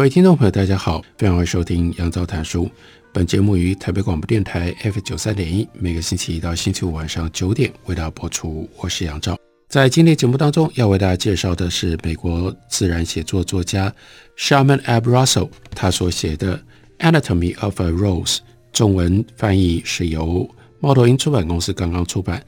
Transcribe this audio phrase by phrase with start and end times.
[0.00, 2.66] 各位听众朋友，大家好，非常欢迎收听杨照谈书。
[3.12, 8.66] 本节目于台北广播电台 F 九三点一，每个星期一到星期五晚上九点为大家播出。
[8.78, 9.36] 我是杨照。
[9.68, 13.94] 在今天节目当中，要为大家介绍的是美国自然写作作家
[14.38, 16.58] Sharman Ab Russell 他所写的
[17.12, 18.36] 《Anatomy of a Rose》，
[18.72, 20.48] 中文翻译是由
[20.80, 22.42] 猫头鹰出版公司刚刚出版，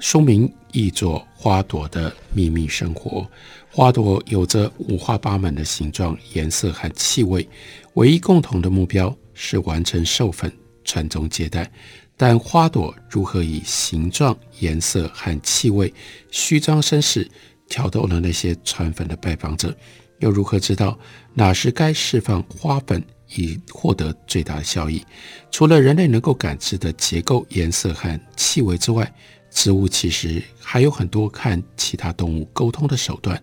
[0.00, 3.22] 书名译作《花朵的秘密生活》。
[3.70, 7.48] 花朵有着五花八门的形状、颜色和气味，
[7.94, 10.52] 唯一共同的目标是完成授粉、
[10.84, 11.70] 传宗接代。
[12.16, 15.92] 但花朵如何以形状、颜色和气味
[16.30, 17.28] 虚张声势，
[17.68, 19.76] 挑逗了那些传粉的拜访者？
[20.20, 20.98] 又如何知道
[21.34, 23.00] 哪时该释放花粉
[23.36, 25.04] 以获得最大的效益？
[25.50, 29.12] 除了人类能够感知的结构、颜色和气味之外，
[29.58, 33.42] 植物其实还有很多看其他动物沟通的手段，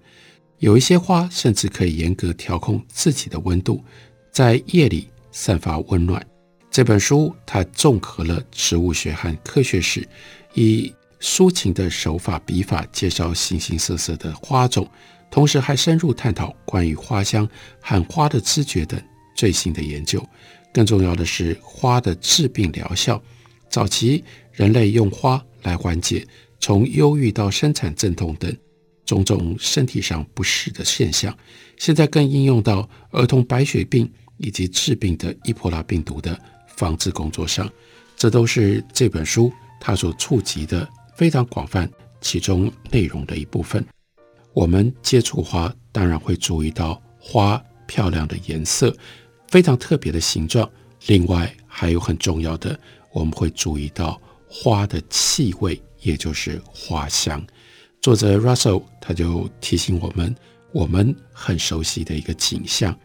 [0.60, 3.84] 有一些花甚至可以严格调控自己的温度，
[4.32, 6.26] 在夜里散发温暖。
[6.72, 10.08] 这本书它综合了植物学和科学史，
[10.54, 14.90] 以抒情的手法笔法介绍形形色色的花种，
[15.30, 17.46] 同时还深入探讨关于花香
[17.82, 18.98] 和花的知觉等
[19.36, 20.26] 最新的研究。
[20.74, 23.22] 更重要的是，花的治病疗效。
[23.68, 24.24] 早期
[24.56, 25.44] 人类用花。
[25.66, 26.24] 来缓解
[26.60, 28.56] 从忧郁到生产阵痛等
[29.04, 31.36] 种种身体上不适的现象，
[31.76, 34.08] 现在更应用到儿童白血病
[34.38, 37.68] 以及致病的伊波拉病毒的防治工作上，
[38.16, 39.52] 这都是这本书
[39.82, 41.90] 它所触及的非常广泛
[42.22, 43.84] 其中内容的一部分。
[44.54, 48.96] 我们接触花，当然会注意到花漂亮的颜色，
[49.48, 50.70] 非常特别的形状，
[51.08, 52.80] 另外还有很重要的，
[53.12, 54.22] 我们会注意到。
[54.58, 57.46] 花的气味，也就是花香。
[58.02, 60.34] 作者 Russell 他就提醒我们，
[60.72, 62.98] 我们很熟悉的一个景象：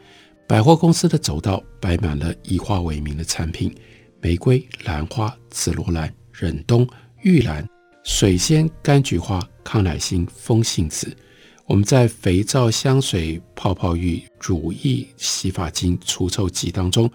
[0.46, 3.74] 百货公司的走道摆满了以花为名的产品，
[4.20, 6.88] 玫瑰、兰花、紫罗兰、忍冬、
[7.22, 7.68] 玉兰、
[8.04, 11.12] 水仙、柑橘花、康乃馨、风信子。
[11.66, 17.10] 我们在肥皂、香水、泡泡浴、乳液、洗发精、除臭剂当中，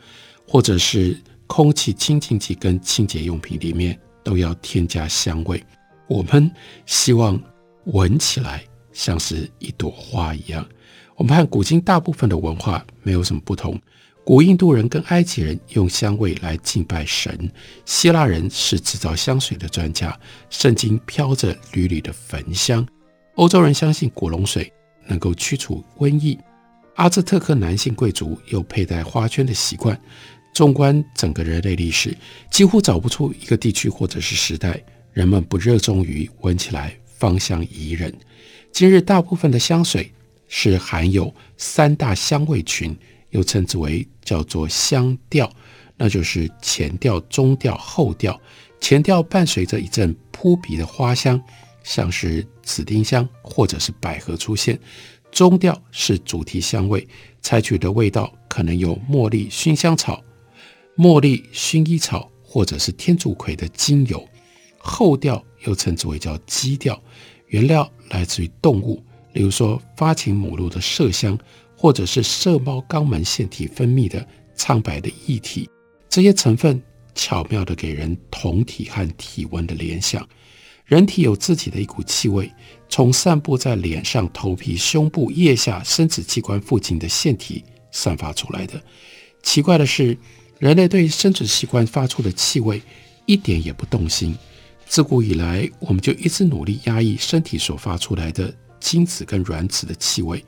[0.46, 3.98] 或者是空气清净剂跟清洁用品里面。
[4.26, 5.64] 都要添加香味，
[6.08, 6.52] 我们
[6.88, 7.40] 希望
[7.86, 10.68] 闻起来像是一朵花一样。
[11.16, 13.80] 我们和古今大部分的文化没有什么不同。
[14.26, 17.50] 古印度人跟埃及人用香味来敬拜神，
[17.86, 20.20] 希腊人是制造香水的专家，
[20.50, 22.86] 圣经飘着缕缕的焚香。
[23.36, 24.74] 欧洲人相信古龙水
[25.06, 26.40] 能够驱除瘟疫，
[26.96, 29.96] 阿兹特克男性贵族有佩戴花圈的习惯。
[30.56, 32.16] 纵观整个人类历史，
[32.50, 38.12] 几乎找不出一个地区或者是时代，人们不热衷于闻起来芳香宜人。
[38.72, 40.10] 今日大部分的香水
[40.48, 42.98] 是含有三大香味群，
[43.32, 45.52] 又称之为叫做香调，
[45.98, 48.40] 那就是前调、中调、后调。
[48.80, 51.42] 前调伴随着一阵扑鼻的花香，
[51.84, 54.78] 像是紫丁香或者是百合出现；
[55.34, 57.06] 中调是主题香味，
[57.42, 60.24] 采取的味道可能有茉莉、薰香草。
[60.98, 64.26] 茉莉、薰衣草或者是天竺葵的精油，
[64.78, 66.98] 后调又称之为叫基调，
[67.48, 71.38] 原料来自于动物，例如说发情母鹿的麝香，
[71.76, 74.26] 或者是麝猫肛门腺体分泌的
[74.56, 75.70] 苍白的液体。
[76.08, 76.82] 这些成分
[77.14, 80.26] 巧妙地给人酮体和体温的联想。
[80.86, 82.50] 人体有自己的一股气味，
[82.88, 88.82] 从散布在脸上、头皮、胸部、腋下、生殖器官附近的腺体散发出来的。
[89.44, 90.18] 奇怪的是。
[90.60, 92.82] 人类对生殖器官发出的气味
[93.26, 94.36] 一点也不动心。
[94.88, 100.46] 自古以来，我们就一直努力压抑身体所发出来的精子跟卵子的气味。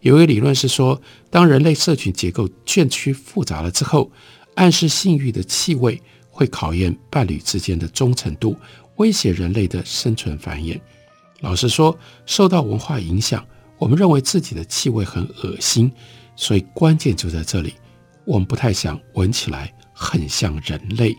[0.00, 1.00] 有一个理论是说，
[1.30, 4.10] 当人类社群结构渐趋复杂了之后，
[4.54, 6.00] 暗示性欲的气味
[6.30, 8.56] 会考验伴侣之间的忠诚度，
[8.96, 10.78] 威胁人类的生存繁衍。
[11.40, 13.44] 老实说，受到文化影响，
[13.78, 15.90] 我们认为自己的气味很恶心，
[16.36, 17.74] 所以关键就在这里。
[18.28, 21.16] 我们不太想闻起来很像人类，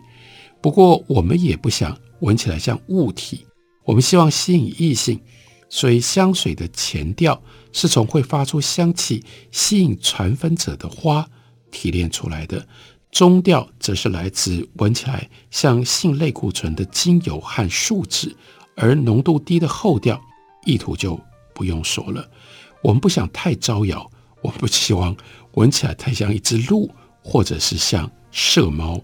[0.60, 3.44] 不过我们也不想闻起来像物体。
[3.82, 5.20] 我们希望吸引异性，
[5.68, 7.42] 所以香水的前调
[7.72, 11.28] 是从会发出香气、吸引传粉者的花
[11.72, 12.64] 提炼出来的，
[13.10, 18.36] 中调则是来自闻起来像性类固醇的精油和树脂，
[18.76, 20.20] 而浓度低的后调，
[20.64, 21.18] 意图就
[21.52, 22.30] 不用说了。
[22.84, 24.08] 我们不想太招摇，
[24.42, 25.16] 我们不希望
[25.54, 26.88] 闻起来太像一只鹿，
[27.22, 29.00] 或者是像麝猫。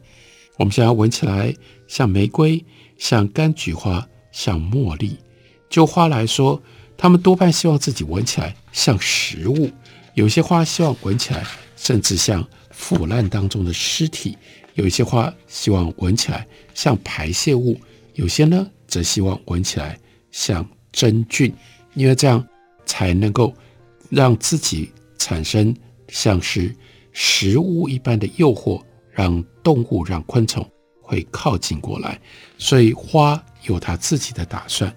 [0.59, 1.55] 我们想要闻起来
[1.87, 2.65] 像玫瑰、
[2.99, 5.19] 像柑橘花、像茉莉。
[5.69, 6.63] 就花来说，
[6.97, 9.71] 他们多半希望自己闻起来像食物。
[10.15, 11.45] 有些花希望闻起来
[11.77, 14.35] 甚至像腐烂当中的尸体；
[14.75, 17.75] 有一些花希望闻起来像排泄物；
[18.15, 19.99] 有些呢，则希望闻起来
[20.31, 21.53] 像真菌，
[21.95, 22.43] 因为这样
[22.87, 23.55] 才能够
[24.09, 25.77] 让自己产生
[26.09, 26.75] 像是
[27.19, 28.83] 食物一般的诱惑。
[29.11, 30.63] 让动物、让昆虫
[31.01, 32.21] 会靠近过来，
[32.59, 34.95] 所以花有它自己的打算。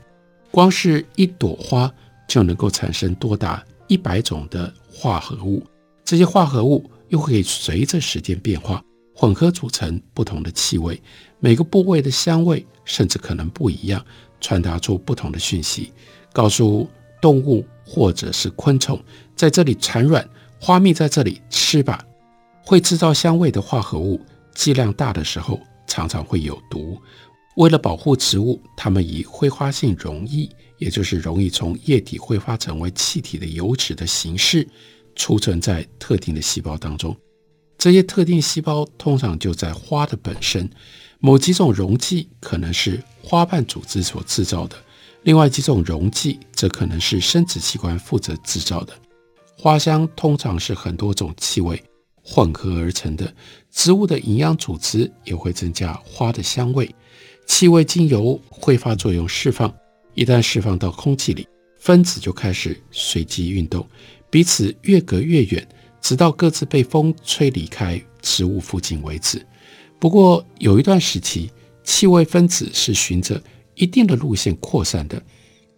[0.52, 1.90] 光是一朵花
[2.28, 5.66] 就能够产生多达一百种的化合物，
[6.04, 8.84] 这些化合物又会随着时间变化，
[9.16, 11.02] 混合组成不同的气味。
[11.40, 14.06] 每个部位的香味甚至可能不一样，
[14.42, 15.94] 传达出不同的讯息，
[16.34, 16.86] 告诉
[17.22, 19.02] 动物或者是昆虫，
[19.34, 20.30] 在这里产卵，
[20.60, 22.04] 花蜜在这里吃吧。
[22.70, 24.24] 会制造香味的化合物
[24.54, 27.02] 剂量大的时候，常常会有毒。
[27.56, 34.68] 为了保护植物，它们以挥发性溶液，也就是容易从液体挥发成为气体的油脂的形式，
[35.16, 37.18] 储存在特定的细胞当中。
[37.76, 40.70] 这些特定细胞通常就在花的本身。
[41.18, 44.76] 某几种溶剂可能是花瓣组织所制造的，
[45.24, 48.94] 另外几种溶剂则可能是生殖器官负责制造的。
[49.58, 51.84] 花香通常是很多种气味。
[52.24, 53.34] 混合而成的
[53.72, 56.94] 植物的营养组织也会增加花的香味。
[57.46, 59.74] 气味经由挥发作用释放，
[60.14, 61.48] 一旦释放到空气里，
[61.80, 63.88] 分子就开始随机运动，
[64.30, 65.68] 彼此越隔越远，
[66.00, 69.44] 直到各自被风吹离开植物附近为止。
[70.00, 71.50] 不过有一段时期，
[71.84, 73.42] 气味分子是循着
[73.74, 75.22] 一定的路线扩散的，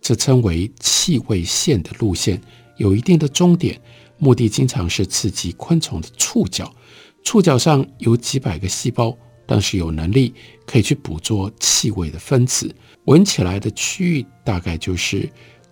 [0.02, 2.42] 这称为气味线的路线，
[2.76, 3.80] 有一定的终点。
[4.23, 6.71] 目的经常是刺激昆虫的触角，
[7.23, 10.31] 触角上有几百个细胞，但是有能力
[10.68, 12.73] 可以去捕捉气味的分子。
[13.06, 15.27] 闻起来的区域大概就是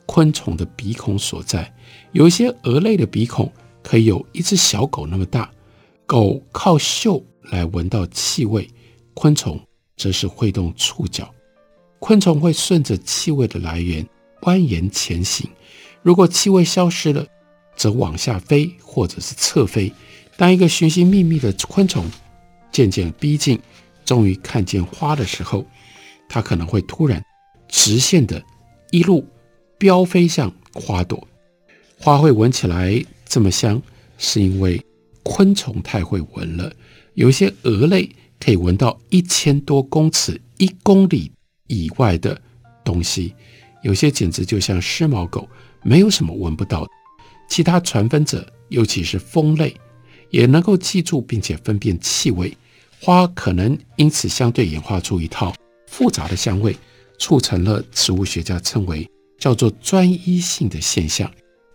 [0.08, 1.72] 昆虫的鼻孔所在。
[2.12, 3.54] 有一些蛾类的鼻孔
[3.84, 5.52] 可以有一只小狗那么大。
[6.08, 8.68] 狗靠嗅来闻到气味，
[9.14, 9.62] 昆虫
[9.96, 11.32] 则是会动触角。
[12.00, 14.04] 昆虫会顺着气味的来源
[14.42, 15.48] 蜿蜒前行。
[16.02, 17.28] 如果气味消失了，
[17.80, 19.90] 则往下飞，或者是侧飞。
[20.36, 22.06] 当一个寻寻觅觅的昆虫
[22.74, 23.58] 渐渐逼近，
[24.04, 25.66] 终于看见花的时候，
[26.28, 27.24] 它可能会突然
[27.70, 28.44] 直线的
[28.92, 29.26] 一路
[29.78, 31.26] 飙飞向花朵。
[31.98, 33.82] 花会闻起来这么香，
[34.18, 34.86] 是因为
[35.24, 36.70] 昆虫太会闻了。
[37.14, 38.10] 有一些蛾类
[38.42, 41.32] 可以闻到一千多公尺、一公里
[41.68, 42.42] 以外的
[42.84, 43.34] 东西，
[43.84, 45.48] 有些简直就像狮毛狗，
[45.82, 46.92] 没有什么闻不到的。
[47.50, 49.76] 其他传粉者，尤其是蜂类，
[50.30, 52.56] 也能够记住并且分辨气味。
[53.02, 55.54] 花可能因此相对演化出一套
[55.88, 56.78] 复杂的香味，
[57.18, 61.30] 促成了植物学家称为叫做专一性的现象。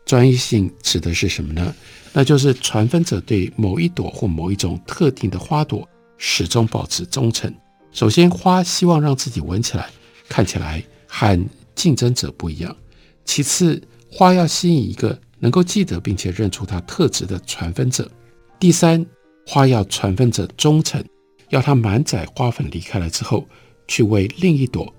[0.07, 1.75] 专一性指的是什么呢？
[2.12, 7.52] 那就是传粉者对某一朵或某一种特定的花朵始终保持忠诚。
[7.90, 9.90] 首先，花希望让自己闻起来、
[10.28, 12.76] 看起来和竞争者不一样。
[13.25, 15.19] 其次，花要吸引一个。
[15.45, 18.11] 能够记得并且认出它特质的传粉者。
[18.59, 19.05] 第三，
[19.47, 21.05] 花要传粉者忠诚，
[21.51, 23.47] 要它满载花粉离开了之后，
[23.87, 24.91] 去为另一朵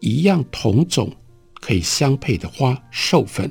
[0.00, 1.10] 一样同种
[1.62, 3.50] 可以相配的花授粉。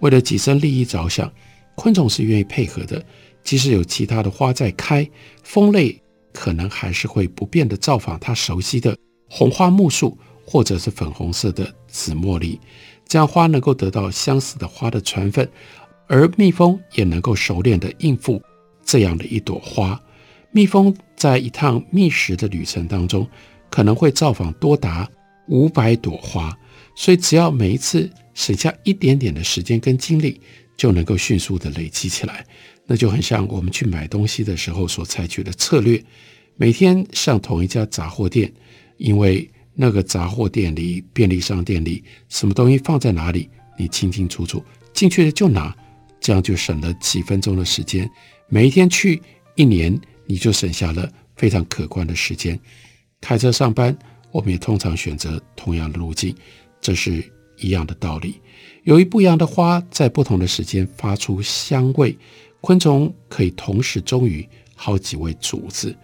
[0.00, 1.32] 为了己身利益着想，
[1.74, 3.02] 昆虫是愿意配合的。
[3.42, 5.08] 即使有其他的花在开，
[5.42, 5.98] 蜂类
[6.34, 8.94] 可能还是会不变地造访它熟悉的
[9.30, 12.60] 红花木树，或者是粉红色的紫茉莉。
[13.06, 15.50] 这样花能够得到相似的花的传粉。
[16.08, 18.42] 而蜜蜂也能够熟练地应付
[18.84, 20.00] 这样的一朵花。
[20.50, 23.28] 蜜蜂在一趟觅食的旅程当中，
[23.70, 25.08] 可能会造访多达
[25.48, 26.56] 五百朵花，
[26.94, 30.40] 所以只要每一次省下一点点的时间跟精力，
[30.76, 32.44] 就能够迅速地累积起来。
[32.86, 36.02] 那就很像我们去买东西的时候所采取的策略：
[36.56, 38.50] 每天上同一家杂货店，
[38.96, 45.76] 因为那个杂货店里、便利商店里什么东西放在哪里，你清清楚楚，进去了就拿。
[46.20, 48.10] 这样就省了几分钟的时间，
[48.48, 49.20] 每一天去
[49.54, 52.58] 一年，你就省下了非常可观的时间。
[53.20, 53.96] 开车上班，
[54.30, 56.34] 我们也通常选择同样的路径，
[56.80, 57.24] 这是
[57.56, 58.40] 一样的道理。
[58.84, 62.16] 由于不一样的花在不同的时间发出香味，
[62.60, 65.94] 昆虫可以同时忠于好几位主子。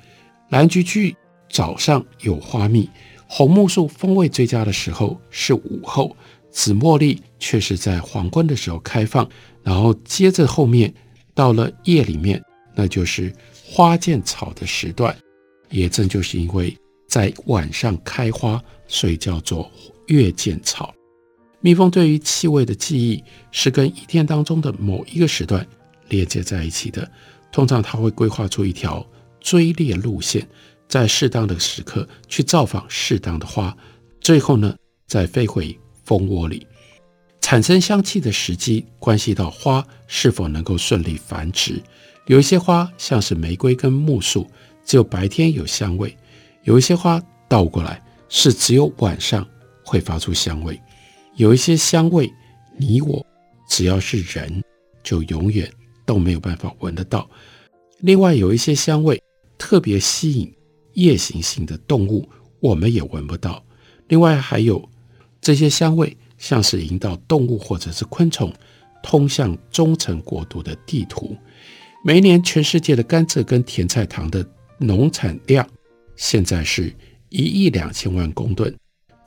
[0.51, 1.15] 蓝菊苣
[1.49, 2.91] 早上有花蜜，
[3.27, 6.17] 红木树风味最佳的时候是午后，
[6.55, 9.29] 紫茉莉却是在黄昏的时候开放，
[9.65, 10.95] 然后接着后面
[11.35, 12.41] 到了夜里面，
[12.77, 13.31] 那就是
[13.67, 15.15] 花见草的时段。
[15.69, 16.75] 也正就是因为
[17.09, 19.69] 在晚上开花，所以叫做
[20.07, 20.95] 月见草。
[21.61, 25.67] 蜜蜂对于气味的记忆是跟一天当中的某一个时段
[26.09, 27.11] 连接在一起的。
[27.51, 29.05] 通常它会规划出一条
[29.41, 30.47] 追猎路线，
[30.89, 33.77] 在适当的时刻去造访适当的花，
[34.21, 34.77] 最后呢
[35.09, 36.67] 再飞回蜂窝里。
[37.41, 41.83] 产生香气的时机关系到花是否能够顺利繁殖。
[42.27, 44.47] 有一些花像是玫瑰跟木树，
[44.83, 46.09] 只有白天有香味；
[46.63, 49.47] 有一些花倒过来是只有晚上
[49.85, 50.81] 会发出香味。
[51.37, 52.33] 有一些香味，
[52.79, 53.25] 你我
[53.69, 54.63] 只要是人，
[55.03, 55.71] 就永远
[56.07, 57.29] 都没有办法闻得到。
[57.99, 59.23] 另外，有一些香味
[59.59, 60.51] 特别吸引
[60.95, 62.27] 夜行性的动物，
[62.61, 63.63] 我们也闻不到。
[64.09, 64.89] 另外，还有
[65.45, 68.51] 这些香味，像是引导动物或者是昆虫
[69.03, 71.37] 通向中层国度的地图。
[72.03, 74.47] 每一年，全世界的甘蔗跟甜菜糖的
[74.79, 75.69] 农产量
[76.17, 76.91] 现在是
[77.29, 78.75] 一亿两千万公吨。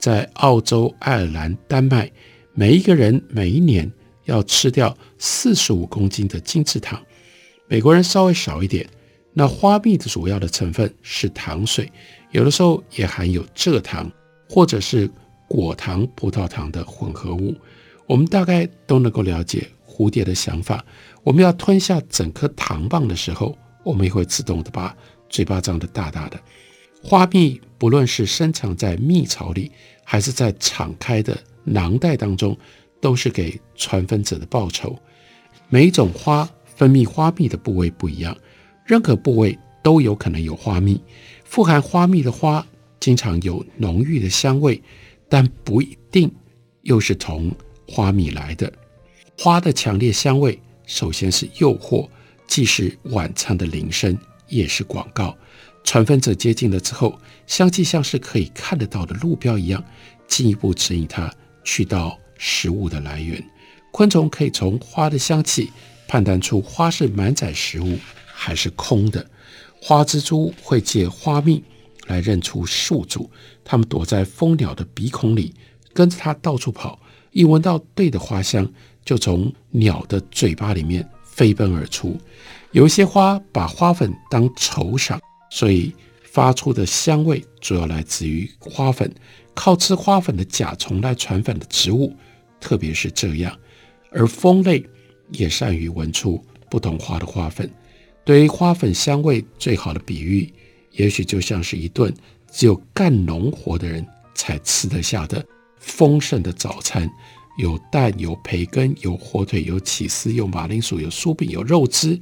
[0.00, 2.10] 在澳洲、爱尔兰、丹麦，
[2.52, 3.88] 每一个人每一年
[4.24, 7.00] 要吃掉四十五公斤的精制糖。
[7.68, 8.84] 美国人稍微少一点。
[9.32, 11.88] 那花蜜的主要的成分是糖水，
[12.32, 14.10] 有的时候也含有蔗糖
[14.48, 15.08] 或者是
[15.48, 17.56] 果糖、葡萄糖的混合物。
[18.06, 20.84] 我们大概都能够了解蝴蝶的想法。
[21.24, 24.96] 我们要吞下整颗糖棒的时候，我们也会自动的把
[25.28, 26.40] 嘴巴张得大大的。
[27.02, 29.70] 花蜜不论是深藏在蜜槽里，
[30.04, 32.56] 还是在敞开的囊袋当中，
[33.00, 34.98] 都是给传粉者的报酬。
[35.68, 38.36] 每一种花分泌花蜜的部位不一样，
[38.84, 41.00] 任何部位都有可能有花蜜。
[41.44, 42.66] 富含花蜜的花
[42.98, 44.82] 经常有浓郁的香味，
[45.28, 46.32] 但不一定
[46.82, 47.52] 又是从
[47.86, 48.72] 花蜜来的。
[49.38, 52.08] 花的强烈香味，首先是诱惑，
[52.46, 54.16] 既是晚餐的铃声，
[54.48, 55.36] 也是广告。
[55.84, 59.82] 传粉者接近了之后，香气像是可以看得到的路标一样，
[60.26, 61.32] 进一步指引它
[61.64, 63.42] 去到食物的来源。
[63.90, 65.70] 昆虫可以从花的香气
[66.06, 69.24] 判断出花是满载食物还是空的。
[69.80, 71.62] 花蜘蛛会借花蜜
[72.08, 73.30] 来认出宿主，
[73.64, 75.54] 它们躲在蜂鸟的鼻孔里，
[75.94, 77.00] 跟着它到处跑，
[77.30, 78.68] 一闻到对的花香，
[79.04, 82.18] 就从鸟的嘴巴里面飞奔而出。
[82.72, 85.20] 有一些花把花粉当酬赏。
[85.50, 89.10] 所以发出的香味主要来自于花粉，
[89.54, 92.14] 靠吃花粉的甲虫来传粉的植物，
[92.60, 93.58] 特别是这样。
[94.10, 94.84] 而蜂类
[95.30, 97.70] 也善于闻出不同花的花粉。
[98.26, 100.52] 对于花粉香味最好的比喻，
[100.98, 102.14] 也许就像是一顿
[102.52, 105.44] 只有干农活的人才吃得下的
[105.80, 107.10] 丰盛的早餐，
[107.58, 112.20] 有蛋、有培根、有火腿、有起司、有马铃薯、有酥饼、有肉汁，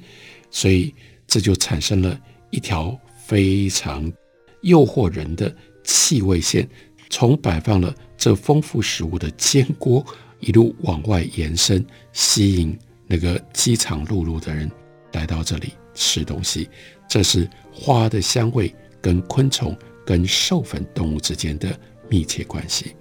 [0.50, 0.94] 所以
[1.26, 2.18] 这就产生了
[2.50, 2.98] 一条。
[3.28, 4.12] 非常
[4.60, 5.52] 诱惑人的
[5.82, 6.64] 气味线，
[7.10, 10.06] 从摆放了这丰富食物的煎锅
[10.38, 12.78] 一路往外延伸，吸引
[13.08, 14.70] 那个饥肠辘辘的人
[15.10, 16.68] 来到这里吃东西。
[17.08, 21.76] 这是花的香味跟昆虫、跟授粉动物之间的
[22.08, 22.94] 密切关系。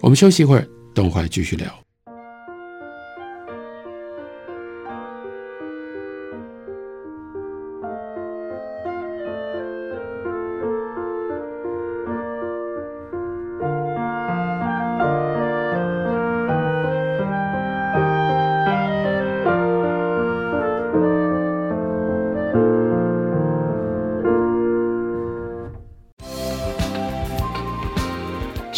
[0.00, 1.87] 我们休息一会儿，等会儿继续聊。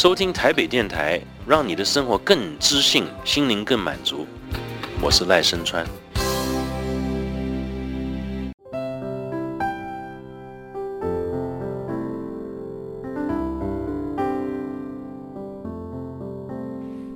[0.01, 4.27] 收听台北电台，让你的生活更知性，心灵更满足。
[4.99, 5.85] 我是赖声川。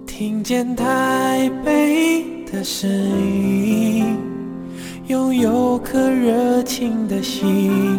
[0.07, 4.19] 听见台北的声音，
[5.07, 7.99] 拥有颗热情的心，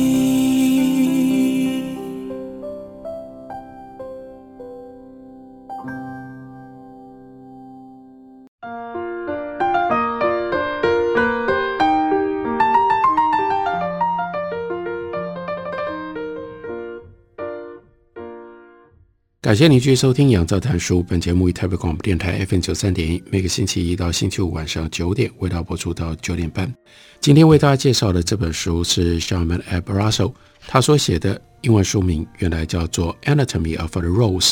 [19.51, 20.99] 感谢您继续收听《杨照谈书》。
[21.05, 26.73] 本节目以台北广播电台 FM 九三点一，每个星期一到星期五晚上九点，为大家播出到九点半。
[27.19, 29.91] 今天为大家介绍的这本书是 Sharman F.
[29.91, 30.31] Russell
[30.61, 34.51] 他所写的英文书名，原来叫做《Anatomy of the Rose》，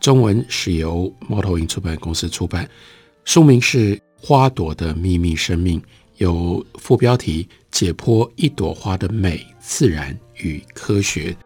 [0.00, 2.68] 中文是由猫头鹰出版公司出版。
[3.24, 5.80] 书名是《花朵的秘密生命》，
[6.16, 11.36] 有副标题“解剖一朵花的美、自然与科学”。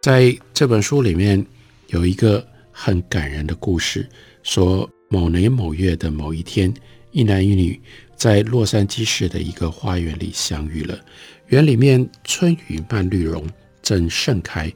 [0.00, 1.44] 在这本书里面。
[1.88, 2.42] 有一个
[2.84, 4.08] 很感人的故事，
[4.42, 6.74] 说某年某月的某一天，
[7.12, 7.80] 一男一女
[8.16, 10.98] 在洛杉矶市的一个花园里相遇了。
[11.46, 13.48] 园里面春雨蔓绿绒
[13.82, 14.68] 正盛开，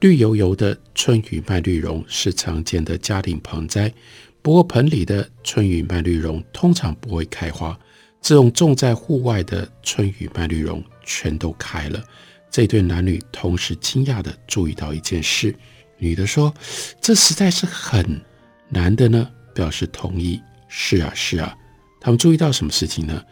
[0.00, 3.92] 绿油油的春雨蔓绿绒是常见的家庭盆栽，
[4.40, 7.78] 不过盆里的春雨蔓绿绒通常不会开花，
[8.22, 12.02] 这种种在户外的春雨蔓绿绒全都开了。
[12.50, 15.54] 这对男女同时惊讶地注意到一件事。
[16.02, 16.52] 女的说
[17.00, 18.20] ：“这实在是很
[18.68, 20.42] 难的呢。”表示同意。
[20.66, 21.56] 是啊，是啊。
[22.00, 23.22] 他们注意到什么事情呢？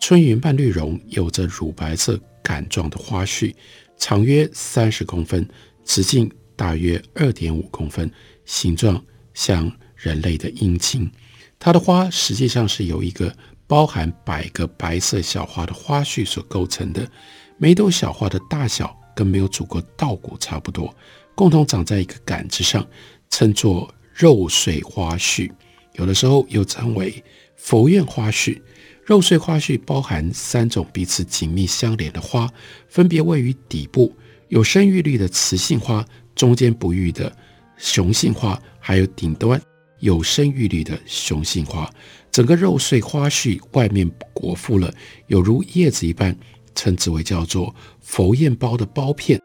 [0.00, 3.56] 春云半绿绒有着乳白色杆状的花序，
[3.96, 5.44] 长约三十公分，
[5.84, 8.08] 直径大约二点五公分，
[8.44, 9.02] 形状
[9.34, 11.10] 像人类的阴茎。
[11.58, 13.34] 它的花实际上是由一个
[13.66, 17.10] 包含百个白色小花的花序所构成的。
[17.58, 20.94] 每朵小花的大小跟没有煮过稻谷差不多。
[21.40, 22.86] 共同长在一个杆子上，
[23.30, 25.50] 称作肉穗花序，
[25.94, 27.24] 有的时候又称为
[27.56, 28.62] 佛院花序。
[29.06, 32.46] 肉穗花序包含三种彼此紧密相连的花，
[32.90, 34.14] 分别位于底部，
[34.48, 36.04] 有生育力的雌性花，
[36.34, 37.34] 中间不育的
[37.78, 39.58] 雄性花，还有顶端
[40.00, 41.90] 有生育力的雄性花。
[42.30, 44.92] 整个肉穗花序外面裹覆了
[45.28, 46.36] 有如叶子一般，
[46.74, 49.40] 称之为叫做佛宴包的包片。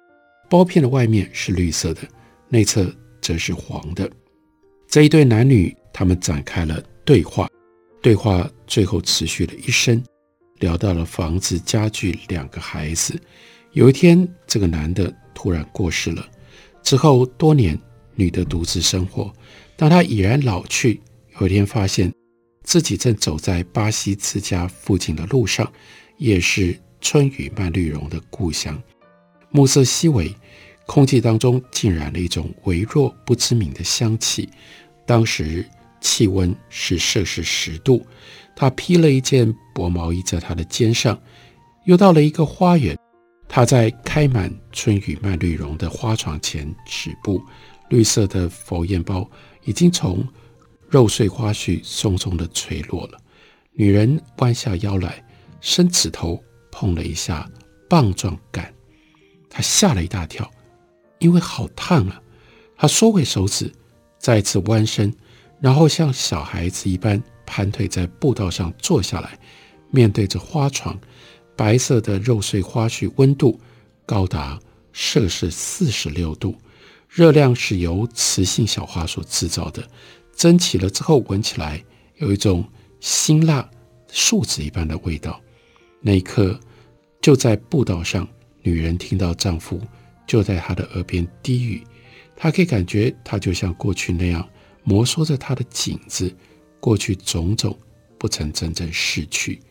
[0.50, 2.02] 包片的外面是绿色的，
[2.50, 4.10] 内侧则是黄的。
[4.88, 7.50] 这一对男女，他们展开了对话，
[8.02, 10.02] 对话最后持续了一生，
[10.60, 13.20] 聊到了房子、家具、两个孩子。
[13.72, 16.26] 有一天，这个男的突然过世了。
[16.84, 17.78] 之后多年，
[18.14, 19.34] 女的独自生活。
[19.76, 21.02] 当她已然老去，
[21.42, 22.14] 有一天发现
[22.64, 25.70] 自己正走在巴西之家附近的路上，
[26.18, 28.82] 也是春雨蔓绿绒的故乡。
[29.56, 30.36] 暮色稀微，
[30.86, 34.50] 空气当中浸染了一种微弱不知名的香气。
[35.06, 35.66] 当时
[36.02, 38.06] 气温是摄氏十度。
[38.54, 41.18] 他披了一件薄毛衣在他的肩上，
[41.86, 42.98] 又到了一个花园。
[43.48, 47.42] 他在开满春雨蔓绿绒的花床前止步。
[47.88, 49.26] 绿色的佛宴包
[49.64, 50.28] 已经从
[50.90, 53.18] 肉穗花序松松地垂落了。
[53.72, 55.24] 女人弯下腰来，
[55.62, 57.50] 伸指头碰了一下
[57.90, 58.75] 棒状杆。
[59.56, 60.52] 他吓了一大跳，
[61.20, 62.22] 因为好烫啊！
[62.76, 63.72] 他缩回手指，
[64.20, 65.16] 再次弯身，
[65.62, 69.40] 然后像小孩子一般盘腿在步道上坐下来，
[69.92, 71.00] 面对着花床。
[71.56, 73.58] 白色的肉穗花序温度
[74.06, 74.60] 高达
[74.92, 76.54] 摄氏四十六度，
[77.08, 79.82] 热量是由雌性小花所制造的。
[80.36, 81.82] 蒸起了之后，闻起来
[82.18, 83.70] 有一种辛辣
[84.12, 85.40] 树脂一般的味道。
[86.02, 86.60] 那一刻，
[87.22, 88.28] 就在步道上。
[88.66, 89.80] 女人听到丈夫
[90.26, 91.84] 就在她的耳边低语，
[92.36, 94.48] 她可以感觉他就像过去那样
[94.84, 96.36] 摩挲着她的颈子，
[96.80, 97.78] 过去种种
[98.18, 99.62] 不曾真正逝去。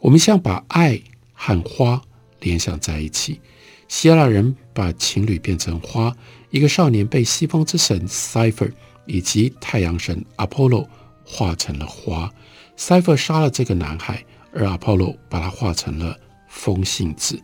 [0.00, 1.00] 我们像把爱
[1.32, 2.00] 和花
[2.38, 3.40] 联想在一起。
[3.88, 6.16] 希腊人把情侣变成花，
[6.50, 8.70] 一个少年被西风之神 Cypher
[9.04, 10.86] 以及太阳神 Apollo
[11.24, 12.32] 化成了花。
[12.78, 16.16] Cypher 杀了这个男孩，而 Apollo 把他化成了
[16.48, 17.42] 风信子。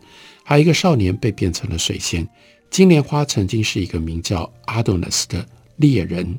[0.49, 2.25] 还有一个少年被变成了水仙。
[2.71, 5.45] 金莲花曾经是一个名叫 Adonis 的
[5.77, 6.39] 猎人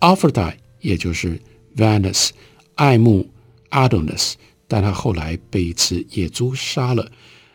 [0.00, 1.40] alphardi 也就是
[1.74, 2.28] Venus
[2.74, 3.26] 爱慕
[3.70, 4.34] Adonis，
[4.66, 7.10] 但他后来被一只野猪杀了。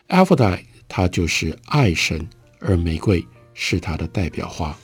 [0.08, 2.28] Aphrodite 他就是爱神，
[2.58, 4.76] 而玫瑰是他的代表花。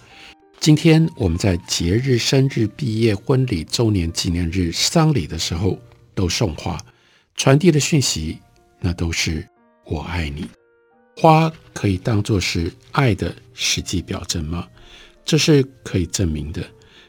[0.60, 5.76] 今天我们在节日、生日、毕业、婚礼、周年纪念日、丧礼的时候
[6.14, 6.78] 都送花，
[7.34, 8.38] 传递的讯息
[8.78, 9.44] 那都是
[9.84, 10.46] 我爱你。
[11.20, 14.66] 花可以当作是爱的实际表征吗？
[15.22, 16.64] 这是可以证明的。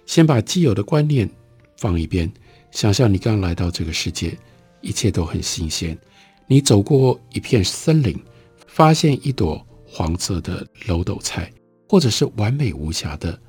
[0.05, 1.29] 先把既有的观念
[1.77, 2.29] 放一边，
[2.71, 4.37] 想象你刚来到这个世界，
[4.81, 5.97] 一切都很新鲜。
[6.45, 8.21] 你走过一片森林，
[8.67, 11.49] 发现一朵黄色的芦斗菜，
[11.87, 13.39] 或者是完美无瑕的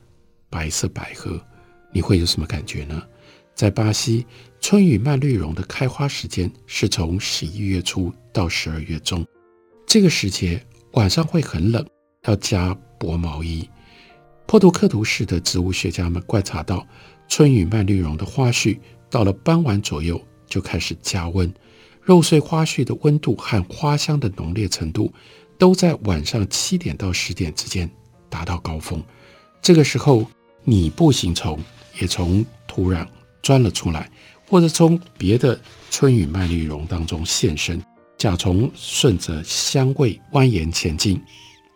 [0.49, 1.45] 白色百合，
[1.93, 3.03] 你会有什么感觉呢？
[3.53, 4.25] 在巴西，
[4.61, 9.27] 春雨蔓绿绒的开花时间是从十一月初到十二月中。
[9.93, 10.59] 这个时节
[10.93, 11.87] 晚上会很冷，
[12.23, 13.69] 要加薄毛衣。
[14.47, 16.87] 波图克图市的植物学家们观察到，
[17.29, 21.53] 春雨蔓绿绒的花序到了傍晚左右就开始加温，
[22.01, 25.13] 肉穗花序的温度和花香的浓烈程度
[25.59, 27.87] 都在晚上七点到十点之间
[28.31, 29.05] 达到高峰。
[29.61, 30.27] 这个时候，
[30.65, 31.61] 拟步行虫
[32.01, 33.07] 也从土壤
[33.43, 34.11] 钻了出来，
[34.49, 37.79] 或者从别的春雨蔓绿绒当中现身。
[38.23, 41.21] 甲虫顺着香味蜿蜒前进。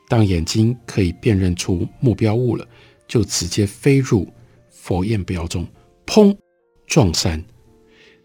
[0.06, 2.64] 当眼睛可以辨认出目标物了，
[3.08, 4.32] 就直接飞入
[4.70, 5.66] 火焰标中，
[6.06, 6.36] 砰，
[6.86, 7.44] 撞山。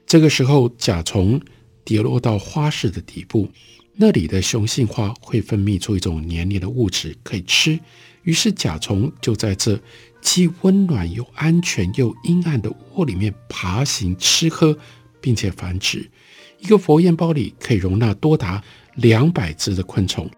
[0.06, 1.42] 这个时候，甲虫
[1.84, 3.50] 跌落到花室的底部，
[3.96, 7.80] 那里的雄性花会分泌出一种黏黏的物质可以吃，
[8.22, 9.82] 于是甲虫就在这
[10.22, 14.78] 既温暖又安全又阴暗的窝里面爬行吃喝，
[15.20, 16.08] 并且繁殖。
[16.62, 18.64] 一个佛焰包里可以容纳多达
[18.96, 20.30] 两百只的昆虫。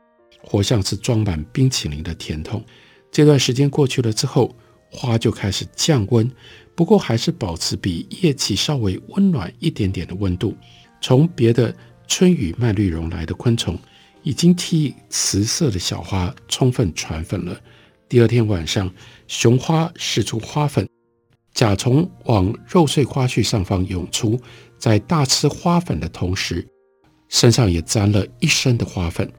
[0.42, 2.64] 活像是装满冰淇淋的甜筒。
[3.12, 4.54] 这段时间过去了之后，
[4.90, 6.30] 花就开始降温，
[6.76, 10.56] 不过还是保持比叶萁稍微温暖一点点的温度。
[11.02, 11.74] 从别的
[12.08, 13.78] 春雨蔓绿绒来的昆虫，
[14.22, 17.60] 已经替雌色的小花充分传粉了。
[18.10, 18.92] 第二天晚上，
[19.28, 20.88] 雄花释出花粉，
[21.54, 24.40] 甲虫往肉穗花序上方涌出，
[24.84, 26.68] 在大吃花粉的同时，
[27.30, 29.32] 身上也沾了一身的花粉。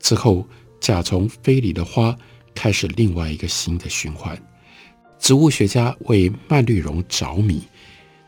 [0.00, 0.44] 之后，
[0.80, 2.12] 甲虫飞离了花，
[2.56, 4.36] 开始另外一个新的循环。
[5.20, 7.62] 植物学家为蔓绿绒着迷，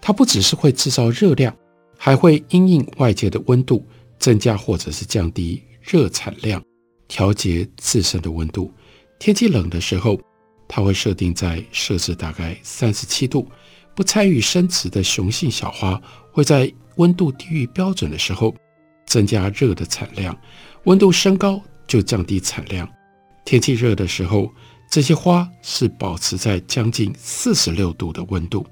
[0.01, 1.53] 它不只是会制造热量，
[1.98, 3.85] 还会因应外界的温度
[4.20, 6.62] 增加或者是降低热产量，
[7.09, 8.72] 调节自身的温度。
[9.18, 10.16] 天气冷的时候，
[10.68, 13.48] 它会设定在摄氏大概三十七度。
[13.94, 16.01] 不参与生殖的雄性小花
[16.32, 18.54] 会在温度低于标准的时候
[19.06, 20.36] 增加热的产量。
[20.84, 22.88] 温度升高就降低产量。
[23.44, 24.52] 天气热的时候，
[24.90, 28.66] 这些花是保持在将近四十六度的温度。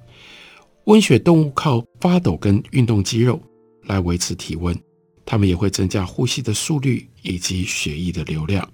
[0.85, 3.41] 温血动物靠发抖跟运动肌肉
[3.85, 4.77] 来维持体温，
[5.25, 8.69] 它们也会增加呼吸的速率以及血液的流量。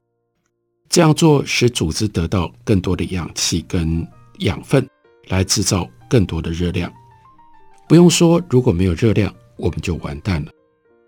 [0.89, 4.07] 这样做使组织得到更多的氧气跟
[4.39, 4.89] 养分，
[5.29, 6.91] 来制造更多的热量。
[7.89, 10.51] 不用说，如果没有热量，我们就完蛋了。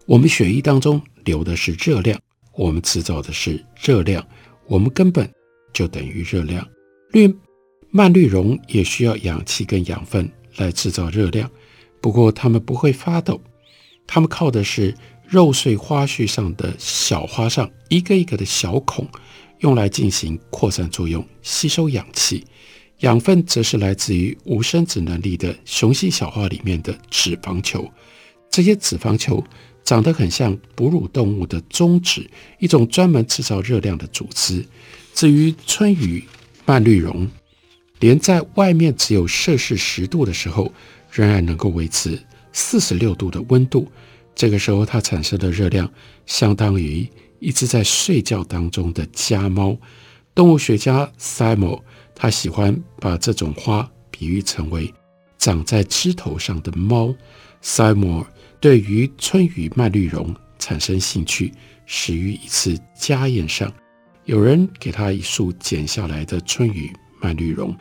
[0.06, 2.18] 我们血液当中流的是热量，
[2.54, 4.24] 我们制造的是热量，
[4.66, 5.28] 我们根本
[5.72, 6.66] 就等于热量。
[7.10, 7.34] 绿
[7.90, 11.50] 蔓绿绒也需要氧气跟养分来制造热量，
[12.00, 13.40] 不过它们不会发抖，
[14.06, 14.94] 它们靠的是
[15.26, 19.04] 肉穗花序上的小花上一个一个的小孔，
[19.58, 22.44] 用来进行扩散作用，吸收氧气。
[23.00, 27.88] 养分则是来自于无生殖能力的雄性小花里面的脂肪球，
[28.50, 29.42] 这些脂肪球。
[29.84, 34.62] 长得很像哺乳动物的中指，一种专门制造热量的组织。
[35.14, 36.22] 至于春雨
[36.66, 37.26] 蔓绿绒，
[37.98, 40.70] 连在外面只有摄氏十度的时候，
[41.11, 42.20] 仍然能够维持
[42.52, 43.90] 四十六度的温度。
[44.34, 45.90] 这个时候，它产生的热量
[46.26, 47.08] 相当于
[47.38, 49.74] 一只在睡觉当中的家猫。
[50.34, 51.80] 动物学家 Simon
[52.20, 54.92] 他喜欢把这种花比喻成为
[55.38, 57.14] 长在枝头上的猫。
[57.62, 58.26] Seymour
[58.59, 61.52] 对于春雨蔓绿绒产生兴趣，
[61.87, 63.72] 始于一次家宴上，
[64.24, 67.76] 有人给他一束剪下来的春雨蔓绿绒，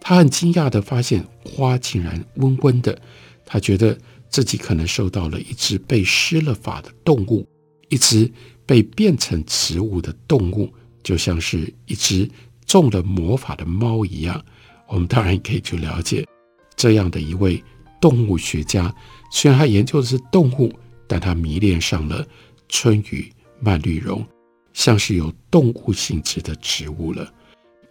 [0.00, 2.98] 他很惊讶地发现花竟然温温的，
[3.44, 3.96] 他觉得
[4.30, 7.46] 自己可能受到了一只被施了法的动物，
[7.90, 8.30] 一只
[8.64, 12.28] 被变成植物的动物，就像是一只
[12.66, 14.44] 中了魔法的猫一样。
[14.86, 16.26] 我们当然可以去了解
[16.76, 17.62] 这样的一位
[18.00, 18.94] 动物学家。
[19.30, 20.72] 虽然他研究的是动物，
[21.06, 22.24] 但他迷恋上了
[22.68, 24.24] 春雨蔓绿绒，
[24.72, 27.32] 像是有动物性质的植物了。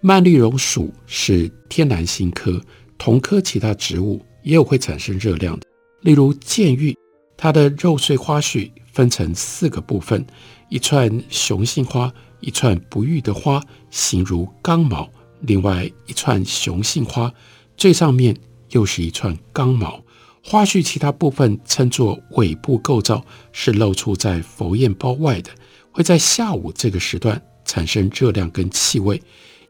[0.02, 2.62] 蔓绿绒属是天南星科，
[2.98, 5.66] 同科其他植物也有会产生热量的，
[6.02, 6.96] 例如箭玉，
[7.36, 10.26] 它的肉穗花序分成四个部分，
[10.70, 15.08] 一串雄性花，一串不育的花，形如刚毛；
[15.42, 17.32] 另外一串雄性花，
[17.78, 18.36] 最上面
[18.72, 20.04] 又是一串刚毛。
[20.44, 25.52] 花序其他部分称作尾部构造，是露出在佛焰包外的，
[25.92, 29.22] 会在下午这个时段产生热量跟气味。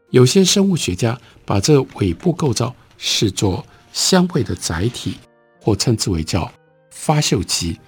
[0.08, 5.16] 有些生物学家把这尾部构造视作香味的载体，
[5.60, 6.50] 或称之为叫
[6.90, 7.78] 发嗅机。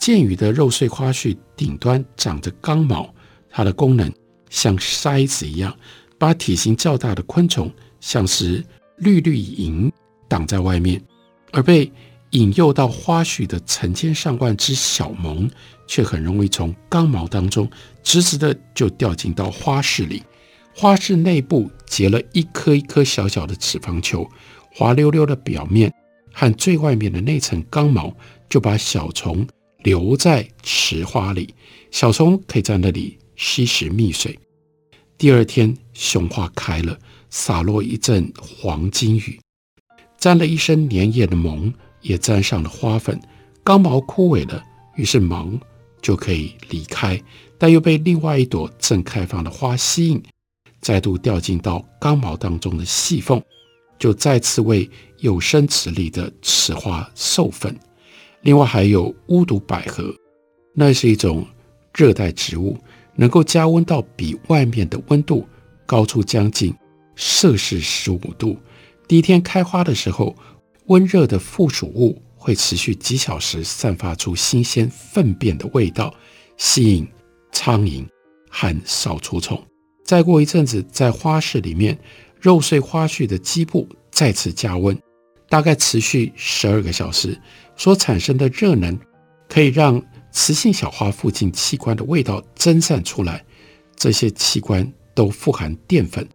[0.00, 3.08] 箭雨的肉穗花序顶端长着刚毛，
[3.48, 4.12] 它的功能
[4.50, 5.76] 像筛子一样，
[6.18, 8.64] 把体型较大的昆虫，像是
[8.96, 9.90] 绿绿蝇
[10.28, 11.00] 挡在外面，
[11.52, 11.90] 而被
[12.30, 15.50] 引诱到花序的成千上万只小萌，
[15.86, 17.68] 却很容易从刚毛当中
[18.02, 20.22] 直直的就掉进到花室里。
[20.74, 24.28] 花室内部结了一颗一颗小小的脂肪球，
[24.72, 25.92] 滑溜溜的表面
[26.32, 28.14] 和最外面的那层刚毛，
[28.48, 29.46] 就把小虫
[29.82, 31.54] 留在池花里，
[31.90, 34.36] 小虫可以在那里吸食蜜水。
[35.16, 36.98] 第二天，雄花开了，
[37.30, 39.40] 洒落一阵黄金雨，
[40.18, 41.72] 沾了一身粘液的萌
[42.02, 43.18] 也沾上了花粉。
[43.62, 44.62] 刚毛枯萎了，
[44.96, 45.58] 于是萌
[46.02, 47.20] 就可以离开，
[47.56, 50.20] 但又被另外一朵正开放的花吸引，
[50.80, 53.40] 再度掉进到刚毛当中的细缝，
[54.00, 57.76] 就再次为有生之力的雌花授粉。
[58.40, 60.12] 另外还有巫毒百合，
[60.74, 61.46] 那是一种
[61.94, 62.76] 热带植物。
[63.20, 65.44] 能够加温到比外面的温度
[65.84, 66.72] 高出将近
[67.16, 68.56] 摄氏十五度。
[69.08, 70.36] 第一天开花的时候，
[70.86, 76.14] 温热的附属物会持续几小时，散发出新鲜粪便的味道，
[76.56, 77.08] 吸引
[77.50, 78.06] 苍蝇
[78.48, 79.60] 和扫除虫。
[80.04, 81.98] 再过一阵子，在花室里面，
[82.40, 84.96] 肉穗花序的基部再次加温，
[85.48, 87.36] 大概持续十二个小时，
[87.76, 88.96] 所产生的热能
[89.48, 90.00] 可以让。
[90.30, 93.44] 雌性小花附近器官的味道蒸散出来，
[93.96, 96.26] 这些器官都富含淀粉，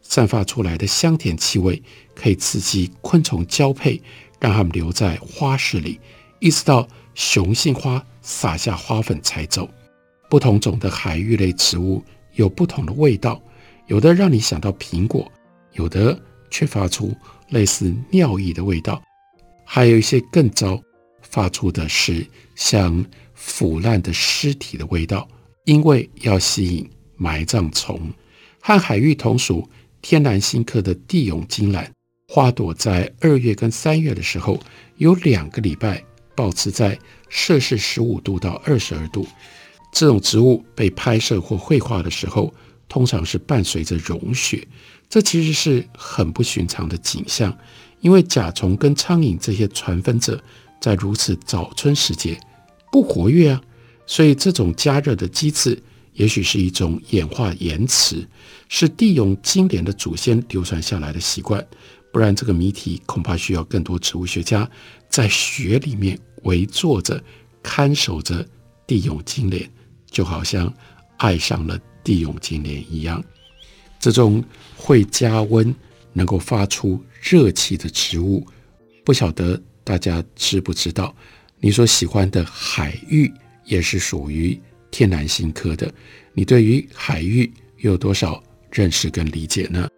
[0.00, 1.80] 散发出来的香甜气味
[2.14, 4.02] 可以刺激昆虫交配，
[4.40, 6.00] 让它们留在花室里，
[6.40, 9.68] 一直到雄性花撒下花粉才走。
[10.28, 12.02] 不同种的海芋类植物
[12.34, 13.40] 有不同的味道，
[13.86, 15.30] 有的让你想到苹果，
[15.72, 16.18] 有的
[16.50, 17.14] 却发出
[17.50, 19.00] 类似尿液的味道，
[19.64, 20.80] 还有一些更糟，
[21.20, 23.04] 发出的是像。
[23.44, 25.28] 腐烂的尸体的味道，
[25.64, 28.00] 因为要吸引埋葬虫。
[28.60, 29.68] 和海芋同属
[30.00, 31.90] 天南星科的地涌金兰，
[32.28, 34.60] 花朵在二月跟三月的时候，
[34.96, 36.02] 有两个礼拜
[36.36, 36.96] 保持在
[37.28, 39.26] 摄氏十五度到二十二度。
[39.92, 42.54] 这种植物被拍摄或绘画的时候，
[42.88, 44.66] 通常是伴随着融雪。
[45.08, 47.54] 这其实是很不寻常的景象，
[48.00, 50.42] 因为甲虫跟苍蝇这些传粉者
[50.80, 52.40] 在如此早春时节。
[52.92, 53.62] 不活跃啊，
[54.06, 58.28] 所以这种加热的机制也许是一种演化延迟，
[58.68, 61.66] 是地涌金莲的祖先流传下来的习惯。
[62.12, 64.70] 不然这个谜题恐怕需要更多植物学家
[65.08, 67.18] 在雪里面围坐着
[67.62, 68.46] 看守着
[68.86, 69.66] 地涌金莲，
[70.10, 70.70] 就好像
[71.16, 73.24] 爱上了地涌金莲一样。
[73.98, 74.44] 这种
[74.76, 75.74] 会加温、
[76.12, 78.46] 能够发出热气的植物，
[79.02, 81.14] 不晓得大家知不知道？
[81.64, 83.32] 你所喜欢的海芋
[83.64, 85.90] 也是属于天南星科的。
[86.32, 87.48] 你对于海芋
[87.78, 89.88] 又有多少认识跟理解呢？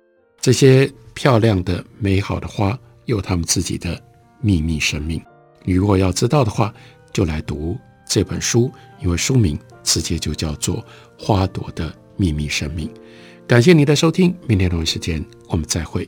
[0.43, 3.99] 这些漂亮的、美好的花有它们自己的
[4.43, 5.19] 秘密生命。
[5.65, 6.73] 你如果要知道的话，
[7.15, 10.77] 就来读这本书，因为书名直接就叫做
[11.19, 12.87] 《花朵的秘密生命》。
[13.47, 16.07] 感谢你的收听，明天同一时间我们再会。